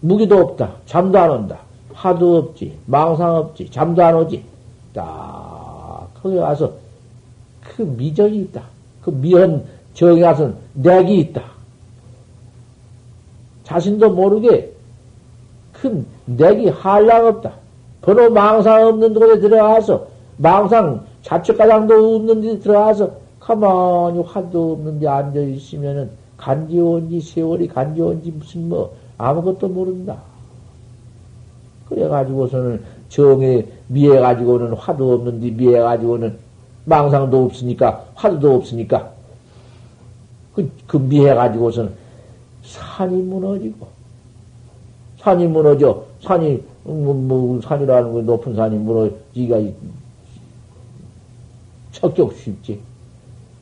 [0.00, 0.70] 무기도 없다.
[0.86, 1.58] 잠도 안 온다.
[1.92, 2.76] 화두 없지.
[2.86, 3.70] 망상 없지.
[3.70, 4.42] 잠도 안 오지.
[4.92, 6.72] 딱 거기 와서
[7.76, 8.62] 그 미정이 있다.
[9.02, 11.42] 그 미연 정에 가서 내기 있다.
[13.64, 14.72] 자신도 모르게
[15.72, 17.52] 큰 내기 한량 없다.
[18.00, 20.06] 번호 망상 없는 곳에 들어가서
[20.38, 23.10] 망상 자책가장도 없는 데 들어가서
[23.40, 30.18] 가만히 화도 없는 데 앉아 있으면은 간지온지 세월이 간지온지 무슨 뭐 아무것도 모른다.
[31.88, 36.45] 그래가지고서는 정에 미해가지고는 화도 없는데 미해가지고는
[36.86, 39.12] 망상도 없으니까 화두도 없으니까.
[40.54, 41.92] 그, 그 미해가지고서는
[42.64, 43.88] 산이 무너지고
[45.20, 49.60] 산이 무너져 산이 뭐, 뭐 산이라는 거 높은 산이 무너지기가
[51.92, 52.80] 척격 쉽지.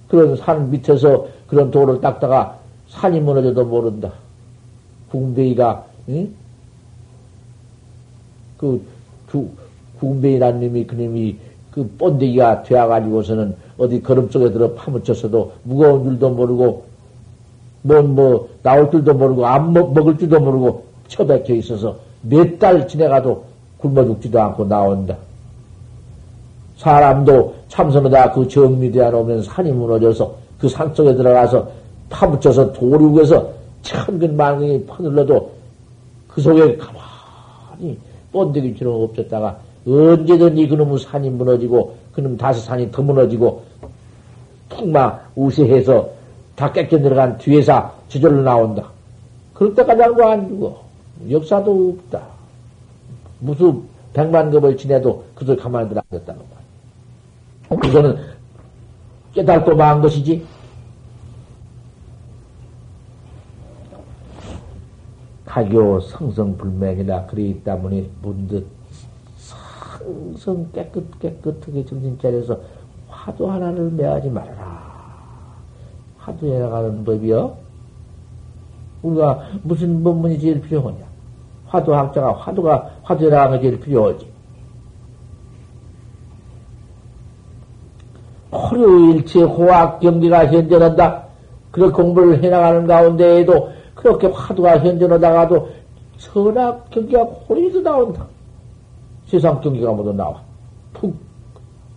[0.09, 2.59] 그런 산 밑에서 그런 돌을 닦다가
[2.89, 4.13] 산이 무너져도 모른다.
[5.11, 6.33] 궁대이가 응?
[8.59, 8.85] 그,
[9.29, 9.51] 구,
[9.99, 11.37] 구배이라는 놈이 그놈이
[11.75, 16.85] 그 본데기가 되어가지고서는 어디 걸음 속에 들어 파묻혔어도 무거운 줄도 모르고
[17.83, 23.45] 뭐, 뭐, 나올 줄도 모르고, 안 먹, 먹을 줄도 모르고, 처박혀 있어서 몇 달 지내가도
[23.77, 25.15] 굶어 죽지도 않고 나온다.
[26.79, 31.69] 사람도 참선하다 그 정리되어 놓으면 산이 무너져서 그 산 속에 들어가서
[32.09, 33.51] 파묻혀서 우에서
[33.83, 35.51] 천근 만근이 퍼늘러도
[36.29, 37.99] 그 속에 가만히
[38.33, 43.65] 번데기처럼 없었다가 언제든지 그놈의 산이 무너지고 그놈 다시 산이 더 무너지고
[44.71, 46.09] 푹막 우세해서
[46.57, 48.89] 다 깨끗 들어간 뒤에서 저절로 나온다.
[49.53, 50.85] 그럴 때까지 알고 안 죽어.
[51.31, 52.23] 역사도 없다.
[53.41, 57.81] 무슨 백만 급을 지내도 그들 가만히 들어 앉았다는 거야.
[57.81, 58.17] 그거는
[59.35, 60.45] 깨달고 만 것이지.
[65.45, 68.67] 가교 성성불명이라 그리 있다 보니 문득
[70.05, 72.59] 성성 깨끗 깨끗하게 정신 차려서
[73.09, 74.95] 화도 하나를 매하지 말아라.
[76.19, 77.57] 화두에 나가는 법이요.
[79.03, 81.05] 우리가 무슨 법문이 제일 필요하냐?
[81.67, 84.35] 화두학자가 화두가 화두에 나가는 게 제일 필요하지.
[88.53, 91.25] 호류일체 호학 경기가 현존한다.
[91.71, 95.69] 그런 공부를 해나가는 가운데에도 그렇게 화두가 현존하다가도
[96.19, 98.27] 선악 경기가 호리도 나온다.
[99.27, 100.41] 세상 경기가 모두 나와.
[100.93, 101.15] 푹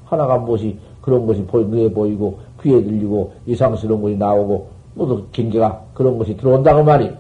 [0.06, 6.18] 하나가 무엇이 그런 것이 보이, 눈에 보이고 귀에 들리고 이상스러운 것이 나오고 모두 경계가 그런
[6.18, 7.12] 것이 들어온다고 말이.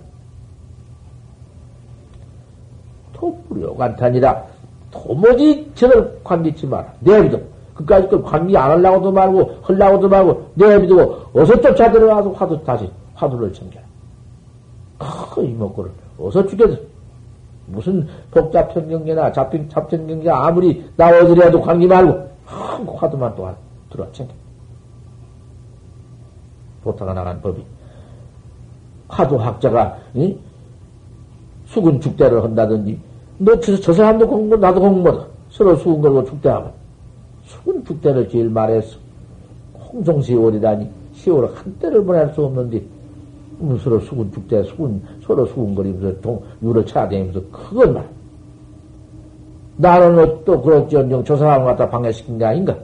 [3.14, 4.44] 토불요 간탄이라
[4.92, 6.94] 도무지 저를 관리치 마라.
[7.00, 7.42] 내비도
[7.74, 13.54] 그까지 그 관리 안 하려고도 말고 하려고도 말고 내비두고 어서 쫓아 들어가서 화두 다시 화두를
[13.54, 13.86] 챙겨라.
[15.32, 16.78] 그 이목구를 어서 죽여서
[17.68, 22.28] 무슨 복잡한 경계나 잡힌 잡힌 경계가 아무리 나오더라도 관계 말고
[22.96, 23.56] 화두만 또한
[23.90, 24.34] 들어 챙겨.
[26.84, 27.64] 보타가 나간 법이.
[29.10, 30.38] 화두학자가, 응?
[31.66, 33.00] 수군 축대를 한다든지,
[33.38, 35.26] 너 저, 저 사람도 공부, 나도 공부다.
[35.50, 36.72] 서로 수군 걸고 축대하면.
[37.46, 38.98] 수군 축대를 제일 말했어.
[39.74, 42.97] 홍성세월이라니, 세월을 한때를 보낼 수 없는데, 음,
[43.84, 47.42] 서로 수군 축대, 수군, 서로 수군거리면서 동, 유로 차다니면서
[47.94, 48.08] 말.
[49.78, 52.76] 나는 또 그렇지언정 저 사람 갖다 방해시킨 게 아닌가?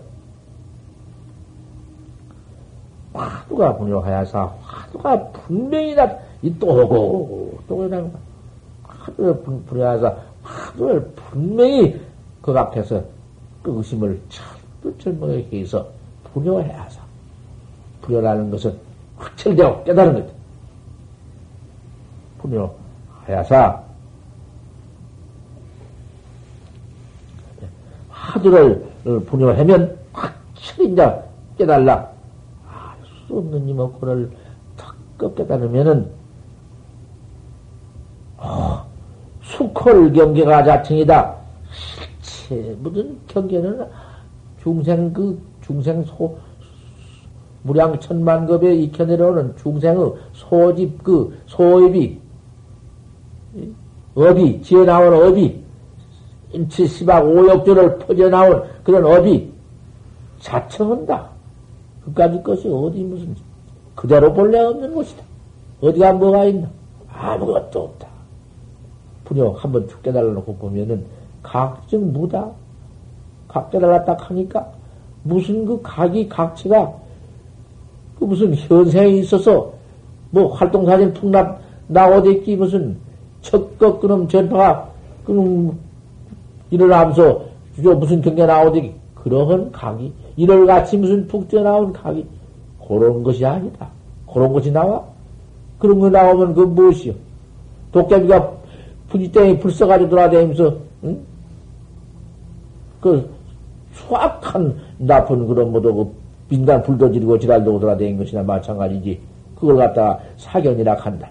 [3.13, 7.77] 화두가 분요하야사 화두가 분명히 다, 이또 오고, 또
[8.11, 8.21] 거야.
[8.83, 9.35] 화두를
[9.67, 11.99] 분요하사 화두를 분명히
[12.41, 13.01] 그 앞에서
[13.61, 15.85] 그 의심을 철두철명하게 해서
[16.33, 17.01] 분요해야사.
[18.01, 18.75] 분요라는 것은
[19.17, 20.33] 확철되고 깨달은 거
[22.43, 22.69] 다.
[23.27, 23.83] 분요하야사
[28.09, 28.85] 화두를
[29.25, 31.23] 분요하면 확실히 이제
[31.57, 32.11] 깨달라.
[33.27, 34.31] 수 없는 이목구를
[34.77, 36.09] 턱 깨달으면은,
[38.37, 38.85] 어,
[39.41, 41.35] 수콜 경계가 자칭이다.
[41.71, 43.87] 실체, 무슨 경계는
[44.61, 46.37] 중생 그, 중생 소,
[47.61, 52.22] 무량 천만급에 익혀 내려오는 중생의 소집 그, 소입이,
[54.15, 55.61] 업이, 지어 나온 업이,
[56.51, 59.51] 인치 시박 오역조를 퍼져 나온 그런 업이
[60.39, 61.29] 자청한다.
[62.05, 63.35] 그까지 것이 어디 무슨
[63.95, 65.23] 그대로 본래 없는 것이다.
[65.81, 66.69] 어디가 뭐가 있나?
[67.09, 68.07] 아무것도 없다.
[69.25, 71.05] 분요 한번 죽 깨달아놓고 보면은
[71.41, 72.51] 각정 무다.
[73.47, 74.71] 각 깨달았다 하니까
[75.23, 76.93] 무슨 그 각이 각체가
[78.19, 79.71] 그 무슨 현생에 있어서
[80.31, 82.97] 뭐 활동사진 툭납 나오댔기 무슨
[83.43, 84.89] 척거 그놈 전파가
[85.23, 85.77] 그놈
[86.71, 87.41] 일어나면서
[87.77, 92.25] 무슨 경계 나오댔기 그러한 각이 이럴 같이 무슨 푹 뛰어나온 각이
[92.87, 93.87] 그런 것이 아니다.
[94.31, 95.03] 그런 것이 나와?
[95.79, 97.13] 그런 거 나오면 그 무엇이요?
[97.91, 98.51] 도깨비가
[99.09, 101.19] 부지땡이 불 써가지고 돌아다니면서, 응?
[102.99, 103.29] 그
[103.93, 106.11] 수악한 나쁜 그런 뭐도 그
[106.49, 109.19] 민간 불도 지르고 지랄도 돌아다니는 것이나 마찬가지지.
[109.55, 111.29] 그걸 갖다가 사견이라 한다.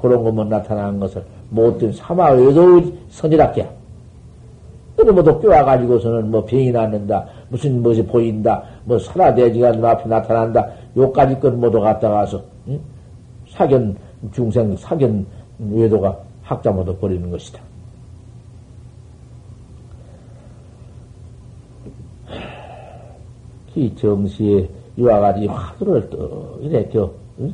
[0.00, 3.68] 그런 것만 나타나는 것을 못된 사마 외도 선이라게야.
[4.96, 7.26] 그런 뭐도 껴와가지고서는 뭐 병이 낫는다.
[7.48, 12.80] 무슨 무엇이 보인다, 뭐 살아대지가 눈앞에 나타난다, 요까지 건 모두 갖다 가서, 응?
[13.48, 13.96] 사견,
[14.32, 15.26] 중생, 사견
[15.58, 17.60] 외도가 학자 모두 버리는 것이다.
[23.76, 26.98] 이 정시에 이와 같이 화두를 또 이렇게,
[27.40, 27.52] 응?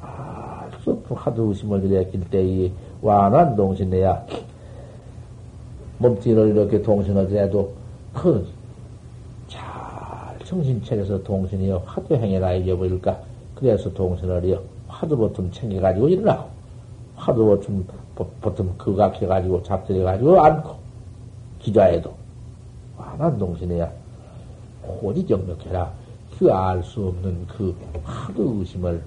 [0.00, 2.72] 아주 화두 의심을 일으킬 때에
[3.14, 4.24] 완한 동신내야.
[5.98, 7.72] 몸뚱이를 이렇게 동신하더라도
[8.14, 8.46] 그
[9.46, 9.62] 잘
[10.44, 13.18] 정신차려서 동신이여 화두 행해라 잊어버릴까?
[13.54, 16.48] 그래서 동신을 화두 보통 챙겨가지고 일어나고
[17.16, 17.44] 화두
[18.40, 20.76] 보통 그각해가지고 잡들여가지고 않고
[21.58, 22.14] 기자에도
[22.96, 23.90] 완한 동신이야.
[24.82, 25.92] 고지 정력해라.
[26.38, 29.02] 그 알 수 없는 그 화두 의심을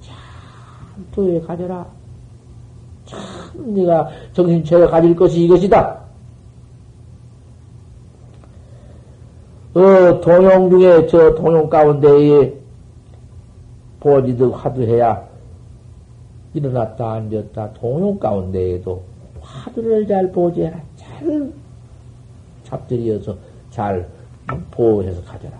[0.00, 0.14] 참
[1.14, 1.86] 도에 가져라
[3.12, 6.00] 참 네가 정신차려 가질 것이 이것이다.
[9.74, 12.54] 어, 동용 중에, 저 동용 가운데에
[14.00, 15.22] 보지도 화두해야
[16.54, 19.02] 일어났다 앉았다 동용 가운데에도
[19.40, 20.78] 화두를 잘 보지해라.
[20.96, 21.52] 잘
[22.64, 23.36] 잡들이어서
[23.70, 24.06] 잘
[24.70, 25.54] 보호해서 가져라.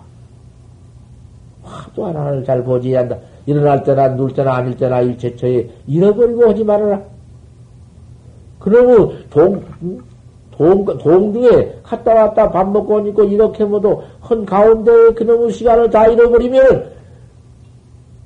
[1.63, 3.17] 화두 하나를 잘 보지해야 한다.
[3.45, 7.12] 일어날 때나 누울 때나 앉을 때나 일체처에 잃어버리고 하지 말아라.
[8.63, 9.61] 그러고 동,
[10.51, 16.91] 동, 동중에 갔다 왔다 밥 먹고 오니까 이렇게 모두 헌 가운데 그놈의 시간을 다 잃어버리면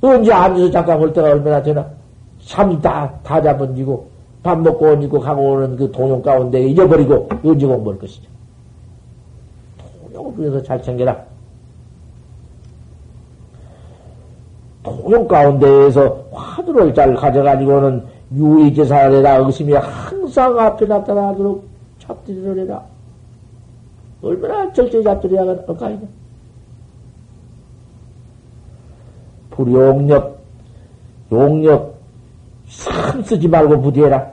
[0.02, 1.88] 언제 앉아서 잠깐 볼 때가 얼마나 되나?
[2.46, 4.08] 잠이 다, 다 잡아지고
[4.44, 8.30] 밥 먹고 오니까 가고 오는 그 동용 가운데 잊어버리고 언제 공부할 것이죠.
[10.14, 11.18] 동용을 위해서 잘 챙겨라.
[14.84, 19.74] 동용 가운데에서 화두를 잘 가져가지고는 유의제사를 라 의심이
[20.38, 21.66] 항상 앞에 나타나도록
[22.00, 22.84] 잡들이를 해라.
[24.22, 26.08] 얼마나 절저히 잡들이야 할까, 이네.
[29.50, 30.38] 불용력,
[31.32, 31.96] 용력,
[32.70, 34.32] 참 쓰지 말고 부디해라.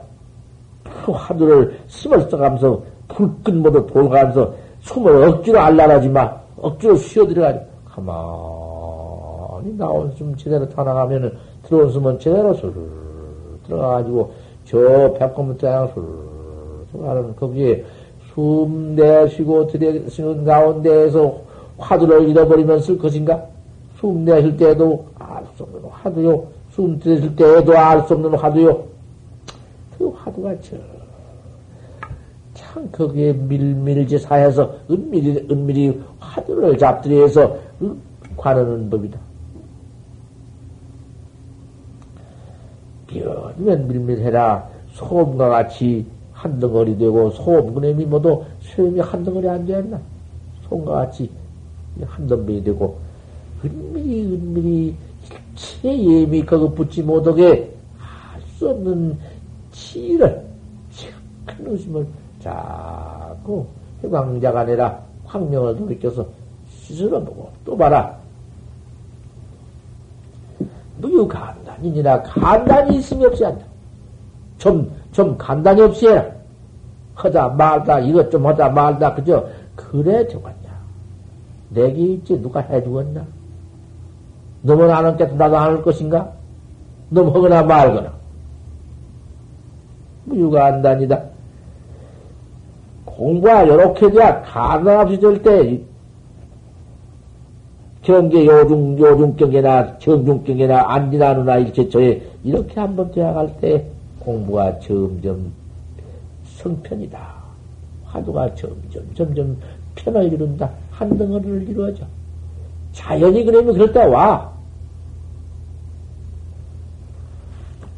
[0.83, 6.31] 그 화두를 심을 써가면서 불끈 모두 돌아가면서 숨을 억지로 알랄하지 마.
[6.57, 7.59] 억지로 쉬어들어가지.
[7.85, 12.73] 가만히 나온 숨 제대로 타나가면은 들어온 숨은 제대로 술
[13.65, 14.31] 들어가가지고
[14.65, 15.13] 저향
[16.91, 17.83] 들어가는 거기에
[18.33, 21.41] 숨 내쉬고 들이쉬는 가운데에서
[21.77, 23.45] 화두를 잃어버리면 쓸 것인가?
[23.99, 26.47] 숨 내쉴 때에도 알 수 없는 화두요.
[26.71, 28.83] 숨 들이쉴 때에도 알 수 없는 화두요.
[29.97, 30.75] 그 화두가 저,
[32.53, 37.55] 참 거기에 밀밀지사해서 은밀히, 은밀히 화두를 잡들이해서
[38.35, 39.17] 관하는 법이다.
[43.07, 44.69] 비어면 밀밀해라.
[44.93, 49.99] 소음과 같이 한 덩어리 되고, 소음, 그놈이 모두 소음이 한 덩어리 안 되었나?
[50.67, 51.29] 소음과 같이
[52.05, 52.97] 한 덩어리 되고,
[53.63, 54.95] 은밀히, 은밀히,
[55.55, 59.17] 일체 예미 그거 붙지 못하게 할 수 없는
[59.71, 60.45] 치를,
[61.45, 62.07] 큰 의심을
[62.39, 63.65] 자꾸
[64.03, 66.25] 해광자가 아니라 황명을 돌이켜서
[66.69, 68.17] 스스로 보고 또 봐라.
[70.97, 73.65] 무유간 단이니라 간단히 있음이 없이 한다.
[74.57, 76.25] 좀, 좀 간단히 없이 해라.
[77.15, 79.45] 하다 말다 이것 좀 하다 말다 그저
[79.75, 80.53] 그래 되겠냐.
[81.69, 83.23] 내게 있지 누가 해주겠나?
[84.61, 86.31] 너무 나는 게 나도 안 할 것인가?
[87.09, 88.11] 너무 하거나 말거나.
[90.25, 91.21] 무유간단이다.
[93.05, 95.81] 공부가 요렇게 돼야 간단 없이 될때
[98.05, 103.83] 경계 요중, 요중경계나 정중경계나 안지나누나 일체처에 이렇게 한번 되어갈 때
[104.19, 105.51] 공부가 점점
[106.45, 107.19] 성편이다.
[108.05, 109.57] 화두가 점점, 점점
[109.95, 110.69] 편을 이룬다.
[110.91, 112.05] 한 덩어리를 이루어져.
[112.93, 114.53] 자연이 그러면 그럴 때 와.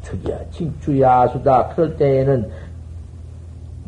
[0.02, 0.38] 특이야.
[0.52, 1.68] 징추야수다.
[1.68, 2.50] 그럴 때에는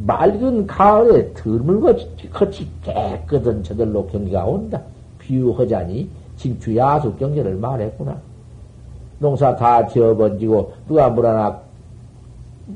[0.07, 4.83] 맑은 가을에 드물거치 깨끗한 저들로 경기가 온다.
[5.31, 8.18] 비유하자니 징추야수 경계를 말했구나.
[9.20, 11.61] 농사 다 지어번지고 누가 물 하나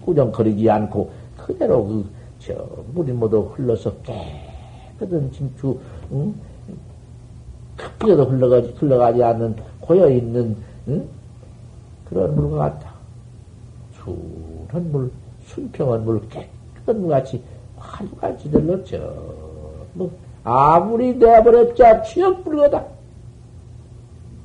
[0.05, 2.07] 꾸정거리지 않고 그대로 그,
[2.39, 2.55] 저,
[2.93, 5.79] 물이 모두 흘러서 깨끗한 징추,
[6.13, 6.35] 응?
[7.77, 10.57] 급하게도 흘러가지, 흘러가지 않는 고여있는,
[10.89, 11.09] 응?
[12.09, 12.95] 그런 물과 같다.
[13.95, 15.11] 순한 물,
[15.47, 17.43] 순평한 물, 깨끗한 물 같이
[17.77, 18.99] 화두같이 들렀죠.
[19.95, 20.11] 뭐,
[20.45, 22.85] 아무리 내버렸자 취역불거다.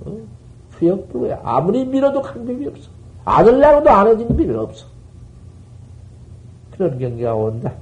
[0.06, 0.18] 어?
[0.80, 1.42] 취역불거야.
[1.44, 2.90] 아무리 밀어도 간 법이 없어.
[3.26, 4.88] 아들라고도 안 해진 법이 없어.
[6.72, 7.74] 그런 경기가 온다.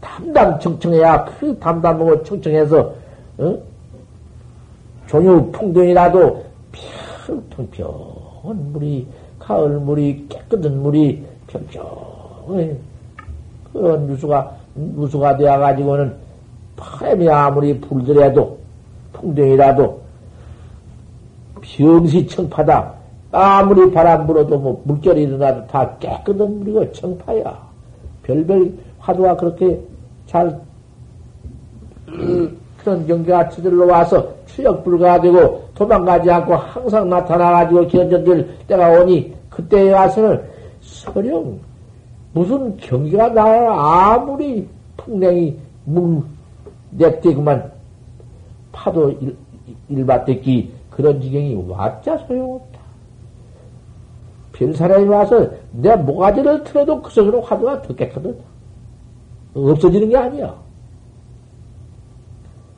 [0.00, 2.94] 담담 청청해야 그 담담하고 청청해서
[3.38, 3.58] 어?
[5.06, 6.44] 종유 풍덩이라도
[7.50, 9.06] 평평한 물이
[9.38, 12.76] 가을 물이 깨끗한 물이 평평해
[13.72, 16.25] 그런 누수가 누수가 되어 가지고는
[16.76, 18.58] 바람이 아무리 불더라도,
[19.12, 20.00] 풍덩이라도,
[21.60, 22.94] 병시 청파다.
[23.32, 27.66] 아무리 바람 불어도 뭐 물결이 일어나도 다 깨끗한 물이고 청파야.
[28.22, 29.78] 별별 화두가 그렇게
[30.26, 30.58] 잘
[32.78, 40.40] 그런 경계가 치들러 와서 추적 불가되고 도망가지 않고 항상 나타나가지고 견전될 때가 오니 그때에 와서는
[40.80, 41.58] 서령
[42.32, 46.22] 무슨 경계가 나와 아무리 풍량이 물
[46.96, 47.72] 냅대구만
[48.72, 49.36] 파도 일,
[49.88, 52.80] 일밭대기 그런 지경이 왔자 소용없다.
[54.52, 58.30] 별 사람이 와서 내 모가지를 틀어도 그 속으로 화두가 더 깨끗하다.
[59.54, 60.54] 없어지는 게 아니야.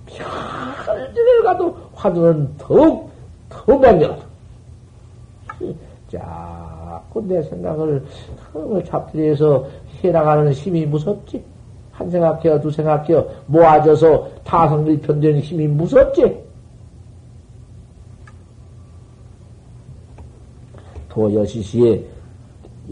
[0.06, 3.10] 별지를 가도 화두는 더욱,
[3.48, 4.26] 더 맹렬하다.
[6.10, 8.04] 자꾸 내 생각을,
[8.52, 9.66] 그 잡들이에서
[10.02, 11.44] 해나가는 힘이 무섭지.
[11.98, 13.26] 한 생각해요, 두 생각해요.
[13.46, 16.38] 모아져서 타성일 편되는 힘이 무섭지.
[21.08, 22.04] 도여시시에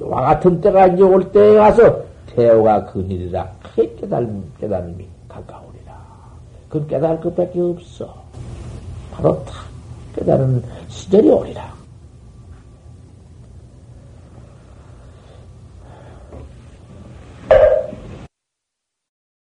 [0.00, 2.02] 와 같은 때가 이제 올 때에 가서
[2.34, 5.94] 대오가 근일이라 크게 깨달음, 깨달음이 가까우리라.
[6.68, 8.12] 그 깨달을 것밖에 없어.
[9.12, 9.54] 바로 다
[10.16, 11.72] 깨달은 시절이 오리라.